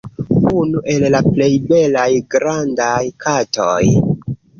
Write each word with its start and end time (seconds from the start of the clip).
Unu 0.59 0.79
el 0.93 1.03
la 1.15 1.19
plej 1.27 1.49
belaj 1.73 2.05
grandaj 2.37 3.03
katoj. 3.27 3.85